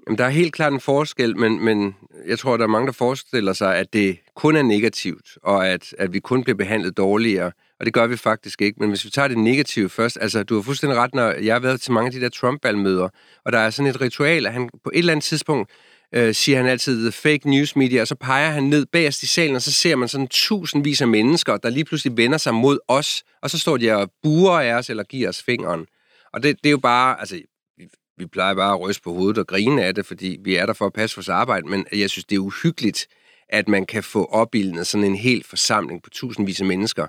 [0.08, 1.96] Jamen, der er helt klart en forskel, men, men
[2.28, 5.96] jeg tror, der er mange, der forestiller sig, at det kun er negativt, og at,
[5.98, 7.52] at vi kun bliver behandlet dårligere.
[7.80, 8.80] Og det gør vi faktisk ikke.
[8.80, 11.60] Men hvis vi tager det negative først, altså du har fuldstændig ret, når jeg har
[11.60, 13.10] været til mange af de der Trump-valgmøder,
[13.46, 15.72] og der er sådan et ritual, at han på et eller andet tidspunkt
[16.14, 19.28] øh, siger han altid the fake news media, og så peger han ned bagerst i
[19.28, 22.80] salen, og så ser man sådan tusindvis af mennesker, der lige pludselig vender sig mod
[22.88, 25.86] os, og så står de og buer af os, eller giver os fingeren.
[26.34, 27.42] Og det, det er jo bare, altså,
[27.78, 30.66] vi, vi plejer bare at ryste på hovedet og grine af det, fordi vi er
[30.66, 33.08] der for at passe vores arbejde, men jeg synes, det er uhyggeligt,
[33.50, 37.08] at man kan få opbildet sådan en hel forsamling på tusindvis af mennesker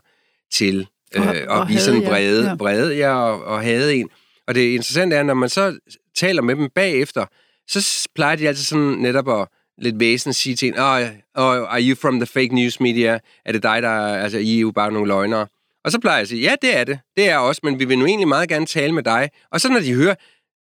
[0.52, 0.86] til
[1.16, 2.54] øh, og, og, vise sådan en brede, ja.
[2.54, 4.10] brede ja, og, og have en.
[4.46, 5.78] Og det interessante er, når man så
[6.14, 7.26] taler med dem bagefter,
[7.68, 9.48] så plejer de altid sådan netop at
[9.78, 11.00] lidt væsen sige til en, oh,
[11.34, 13.18] oh, are you from the fake news media?
[13.44, 15.46] Er det dig, der altså, I er jo bare nogle løgnere?
[15.84, 16.98] Og så plejer jeg at sige, ja, det er det.
[17.16, 19.30] Det er også, men vi vil nu egentlig meget gerne tale med dig.
[19.52, 20.14] Og så når de hører,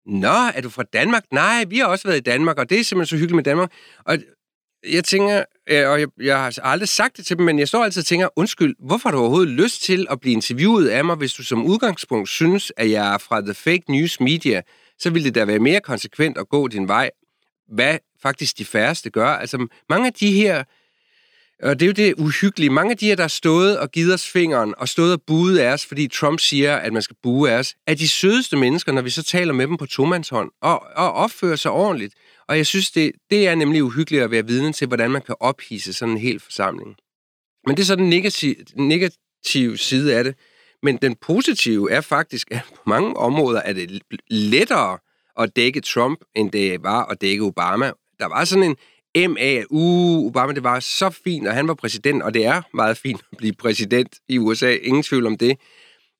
[0.06, 1.24] Nå, er du fra Danmark?
[1.32, 3.72] Nej, vi har også været i Danmark, og det er simpelthen så hyggeligt med Danmark.
[4.06, 4.18] Og
[4.90, 7.84] jeg tænker, øh, og jeg, jeg har aldrig sagt det til dem, men jeg står
[7.84, 11.16] altid og tænker, undskyld, hvorfor har du overhovedet lyst til at blive interviewet af mig,
[11.16, 14.62] hvis du som udgangspunkt synes, at jeg er fra the fake news media?
[15.04, 17.12] Så ville det da være mere konsekvent at gå din vej.
[17.68, 19.28] Hvad faktisk de færreste gør.
[19.28, 20.64] Altså mange af de her,
[21.64, 24.14] og det er jo det uhyggelige, mange af de her, der har stået og givet
[24.14, 27.52] os fingeren, og stået og buet af os, fordi Trump siger, at man skal bue
[27.52, 30.84] af os, er de sødeste mennesker, når vi så taler med dem på tomandshånd, og,
[30.96, 32.14] og opfører sig ordentligt.
[32.48, 35.36] Og jeg synes, det, det er nemlig uhyggeligt at være vidne til, hvordan man kan
[35.40, 36.96] ophisse sådan en hel forsamling.
[37.68, 40.36] Men det er så den negative, negative side af det.
[40.84, 44.98] Men den positive er faktisk, at på mange områder er det lettere
[45.40, 47.92] at dække Trump, end det var at dække Obama.
[48.20, 48.76] Der var sådan en
[49.32, 52.98] MA, uh, Obama, det var så fint, og han var præsident, og det er meget
[52.98, 55.58] fint at blive præsident i USA, ingen tvivl om det.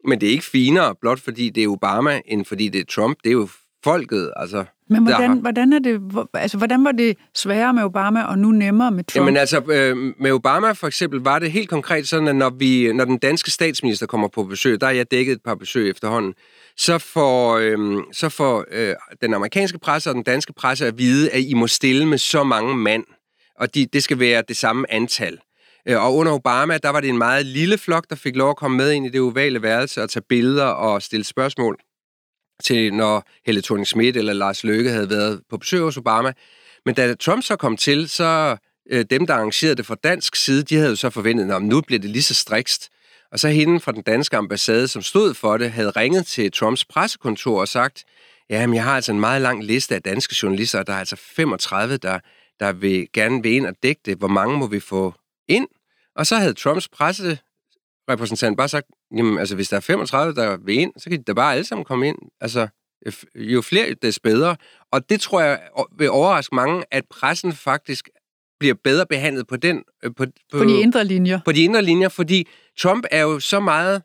[0.08, 3.18] Men det er ikke finere, blot fordi det er Obama, end fordi det er Trump.
[3.24, 3.48] Det er jo
[3.84, 6.02] folket, altså men hvordan, hvordan, er det,
[6.34, 9.16] altså, hvordan var det sværere med Obama, og nu nemmere med Trump?
[9.16, 12.94] Jamen altså, øh, med Obama for eksempel var det helt konkret sådan, at når, vi,
[12.94, 16.34] når den danske statsminister kommer på besøg, der er jeg dækket et par besøg efterhånden,
[16.78, 21.32] så får, øh, så får øh, den amerikanske presse og den danske presse at vide,
[21.32, 23.04] at I må stille med så mange mand,
[23.60, 25.38] og de, det skal være det samme antal.
[25.88, 28.58] Øh, og under Obama, der var det en meget lille flok, der fik lov at
[28.58, 31.78] komme med ind i det ovale værelse og tage billeder og stille spørgsmål
[32.64, 36.34] til, når Helle thorning Schmidt eller Lars Løkke havde været på besøg hos Obama.
[36.86, 38.58] Men da Trump så kom til, så
[38.92, 41.82] øh, dem, der arrangerede det fra dansk side, de havde jo så forventet, at nu
[41.82, 42.90] bliver det lige så strikst.
[43.32, 46.86] Og så hende fra den danske ambassade, som stod for det, havde ringet til Trumps
[46.86, 48.04] pressekontor og sagt,
[48.50, 51.00] ja, men jeg har altså en meget lang liste af danske journalister, og der er
[51.00, 52.20] altså 35, der,
[52.60, 54.18] der vil gerne vil ind og dække det.
[54.18, 55.14] Hvor mange må vi få
[55.48, 55.68] ind?
[56.16, 57.40] Og så havde Trumps presse
[58.10, 58.88] repræsentant bare sagt,
[59.18, 61.66] jamen altså hvis der er 35, der vil ind, så kan de da bare alle
[61.66, 62.18] sammen komme ind.
[62.42, 62.68] Altså
[63.36, 64.56] jo flere, des bedre.
[64.92, 65.60] Og det tror jeg
[65.98, 68.10] vil overraske mange, at pressen faktisk
[68.60, 69.84] bliver bedre behandlet på den...
[70.04, 71.40] Øh, på, på, på de indre linjer.
[71.46, 72.48] På de indre linjer, fordi
[72.80, 74.02] Trump er jo så meget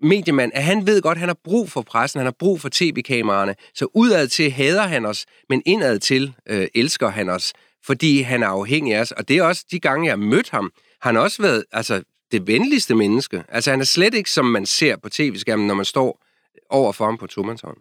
[0.00, 2.68] mediemand, at han ved godt, at han har brug for pressen, han har brug for
[2.72, 3.54] tv-kameraerne.
[3.74, 7.52] Så udad til hader han os, men indad til øh, elsker han os,
[7.84, 9.12] fordi han er afhængig af os.
[9.12, 12.02] Og det er også de gange, jeg har mødt ham, han har også været, altså
[12.32, 13.44] det venligste menneske.
[13.48, 16.22] Altså, han er slet ikke, som man ser på tv-skærmen, når man står
[16.70, 17.76] over for ham på tomandshånd.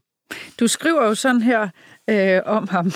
[0.60, 1.70] Du skriver jo sådan her
[2.10, 2.92] øh, om ham.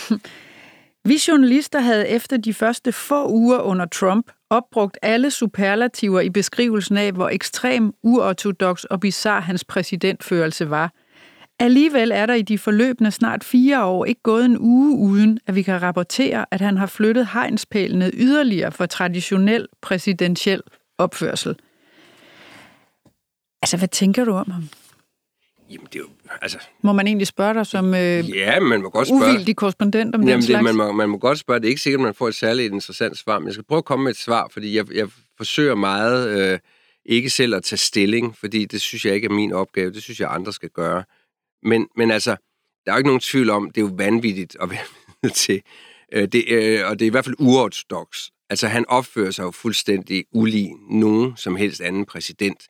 [1.05, 6.97] Vi journalister havde efter de første få uger under Trump opbrugt alle superlativer i beskrivelsen
[6.97, 10.93] af, hvor ekstrem, uortodox og bizar hans præsidentførelse var.
[11.59, 15.55] Alligevel er der i de forløbende snart fire år ikke gået en uge uden, at
[15.55, 20.61] vi kan rapportere, at han har flyttet hegnspælene yderligere for traditionel præsidentiel
[20.97, 21.55] opførsel.
[23.62, 24.69] Altså, hvad tænker du om ham?
[25.69, 26.10] Jamen, det er jo,
[26.41, 26.58] altså...
[26.81, 29.34] Må man egentlig spørge dig som øh, ja, man må godt spørge.
[29.34, 30.67] uvildig korrespondent om Jamen, den slags?
[30.67, 31.60] Det, man, må, man må godt spørge.
[31.60, 33.77] Det er ikke sikkert, at man får et særligt interessant svar, men jeg skal prøve
[33.77, 36.60] at komme med et svar, fordi jeg, jeg forsøger meget øh,
[37.05, 39.91] ikke selv at tage stilling, fordi det synes jeg ikke er min opgave.
[39.91, 41.03] Det synes jeg, andre skal gøre.
[41.63, 42.36] Men, men altså,
[42.86, 45.62] der er jo ikke nogen tvivl om, det er jo vanvittigt at være til.
[46.13, 49.51] Øh, det, øh, og det er i hvert fald uortodox Altså, han opfører sig jo
[49.51, 52.67] fuldstændig ulig nogen som helst anden præsident.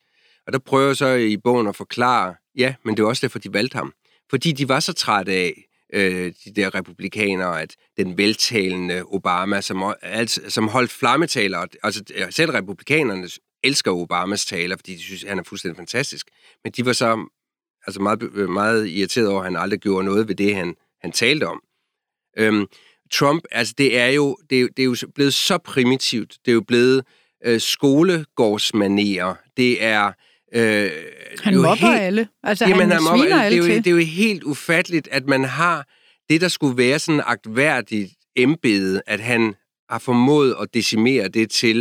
[0.47, 3.39] Og der prøver jeg så i bogen at forklare, ja, men det er også derfor,
[3.39, 3.93] de valgte ham.
[4.29, 9.93] Fordi de var så trætte af, øh, de der republikanere, at den veltalende Obama, som,
[10.01, 13.29] altså, som holdt flammetaler, altså selv republikanerne
[13.63, 16.27] elsker Obamas taler, fordi de synes, at han er fuldstændig fantastisk.
[16.63, 17.29] Men de var så
[17.87, 21.47] altså meget, meget irriteret over, at han aldrig gjorde noget ved det, han, han talte
[21.47, 21.61] om.
[22.37, 22.65] Øhm,
[23.11, 26.37] Trump, altså det er jo, det er, det er jo blevet så primitivt.
[26.45, 27.03] Det er jo blevet
[27.45, 29.35] øh, skolegårdsmanerer.
[29.57, 30.11] Det er...
[30.53, 30.91] Øh,
[31.43, 32.27] Han mobber helt, alle.
[32.43, 33.57] Altså, jamen, han, han mobber sviner alle.
[33.57, 35.87] Det, er jo, det er jo helt ufatteligt, at man har
[36.29, 39.55] det, der skulle være sådan agtværdigt embede, at han
[39.89, 41.79] har formået at decimere det til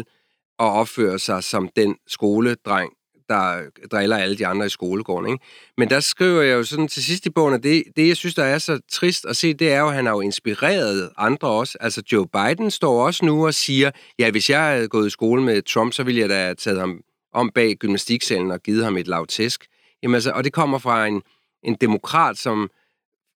[0.58, 2.92] at opføre sig som den skoledreng,
[3.28, 5.30] der driller alle de andre i skolegården.
[5.30, 5.44] Ikke?
[5.78, 8.34] Men der skriver jeg jo sådan til sidst i bogen, at det, det, jeg synes,
[8.34, 11.48] der er så trist at se, det er jo, at han har jo inspireret andre
[11.48, 11.78] også.
[11.80, 15.42] Altså Joe Biden står også nu og siger, ja, hvis jeg havde gået i skole
[15.42, 17.00] med Trump, så ville jeg da have taget ham
[17.32, 19.66] om bag gymnastiksalen og givet ham et lavtæsk.
[20.02, 21.22] Jamen altså, og det kommer fra en,
[21.62, 22.70] en demokrat, som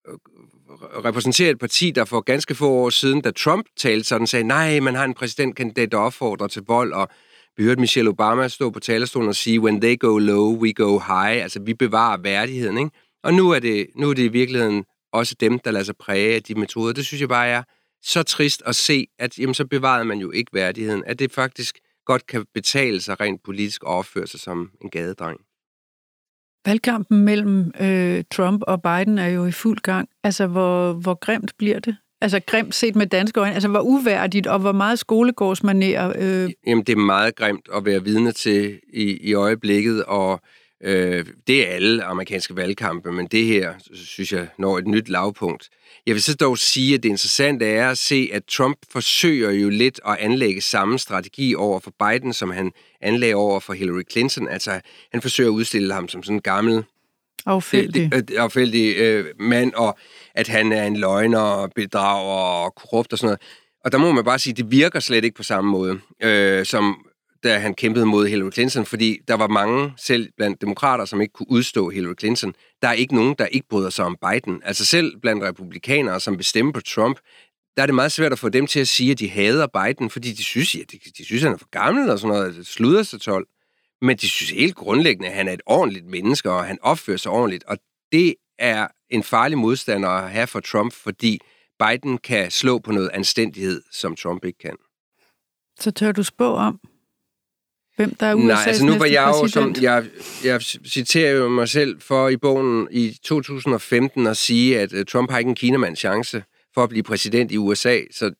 [0.09, 0.15] øh,
[1.05, 4.81] repræsenterer et parti, der for ganske få år siden, da Trump talte sådan, sagde, nej,
[4.81, 7.09] man har en præsidentkandidat, der opfordrer til vold, og
[7.59, 10.99] vi hørte Michelle Obama stå på talerstolen og sige, when they go low, we go
[10.99, 11.43] high.
[11.43, 12.91] Altså, vi bevarer værdigheden, ikke?
[13.23, 16.35] Og nu er det, nu er det i virkeligheden også dem, der lader sig præge
[16.35, 16.93] af de metoder.
[16.93, 17.63] Det synes jeg bare er
[18.03, 21.03] så trist at se, at jamen, så bevarede man jo ikke værdigheden.
[21.07, 25.41] At det faktisk godt kan betale sig rent politisk og opføre sig som en gadedreng.
[26.67, 30.09] Valgkampen mellem øh, Trump og Biden er jo i fuld gang.
[30.25, 31.97] Altså, hvor, hvor grimt bliver det?
[32.21, 33.55] Altså, grimt set med danske øjne.
[33.55, 36.13] Altså, hvor uværdigt og hvor meget skolegårdsmanerer...
[36.19, 36.51] Øh...
[36.67, 40.41] Jamen, det er meget grimt at være vidne til i, i øjeblikket, og
[40.85, 45.69] øh, det er alle amerikanske valgkampe, men det her, synes jeg, når et nyt lavpunkt.
[46.07, 49.69] Jeg vil så dog sige, at det interessante er at se, at Trump forsøger jo
[49.69, 54.49] lidt at anlægge samme strategi over for Biden, som han anlagde over for Hillary Clinton.
[54.49, 54.81] Altså,
[55.13, 56.85] han forsøger at udstille ham som sådan en gammel
[57.47, 58.11] Affældig.
[58.15, 59.99] øh, affældig øh, mand, og
[60.39, 63.41] at han er en løgner, bedrager og korrupt og sådan noget.
[63.85, 66.67] Og der må man bare sige, at det virker slet ikke på samme måde, øh,
[66.67, 67.07] som
[67.45, 71.33] da han kæmpede mod Hillary Clinton, fordi der var mange, selv blandt demokrater, som ikke
[71.33, 72.55] kunne udstå Hillary Clinton.
[72.83, 74.63] Der er ikke nogen, der ikke bryder sig om Biden.
[74.65, 77.19] Altså selv blandt republikanere, som bestemmer på Trump,
[77.77, 80.11] der er det meget svært at få dem til at sige, at de hader Biden,
[80.11, 83.03] fordi de synes, ja, de, de synes han er for gammel og sådan noget, sluder
[83.03, 83.47] sig 12.
[84.03, 87.33] Men de synes helt grundlæggende, at han er et ordentligt menneske, og han opfører sig
[87.33, 87.65] ordentligt.
[87.65, 87.79] Og
[88.13, 91.41] det er en farlig modstander at have for Trump, fordi
[91.79, 94.77] Biden kan slå på noget anstændighed, som Trump ikke kan.
[95.81, 96.81] Så tør du spå om,
[97.97, 100.07] hvem der er USA's Nej, altså nu var jeg jo, som jeg,
[100.45, 105.31] jeg citerer jo mig selv for i bogen i 2015 at sige, at øh, Trump
[105.31, 106.45] har ikke en kinamands chance
[106.75, 108.35] for at blive præsident i USA, så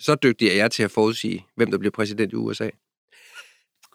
[0.00, 2.68] så dygtig er jeg til at forudsige, hvem der bliver præsident i USA.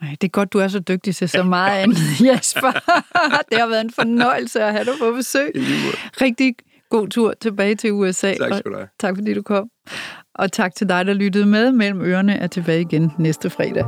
[0.04, 2.72] Nej, det er godt, du er så dygtig til så meget andet, Jesper.
[3.50, 5.52] det har været en fornøjelse at have dig på besøg.
[6.22, 6.56] Rigtig
[6.90, 8.34] god tur tilbage til USA.
[8.34, 8.88] Tak skal du have.
[9.00, 9.70] tak fordi du kom.
[10.36, 11.72] Og tak til dig, der lyttede med.
[11.72, 13.86] Mellem ørerne er tilbage igen næste fredag.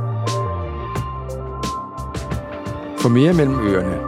[2.98, 3.98] For mere mellem ørerne,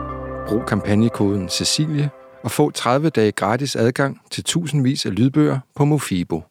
[0.49, 2.11] brug kampagnekoden Cecilie
[2.44, 6.42] og få 30 dage gratis adgang til tusindvis af lydbøger på Mofibo.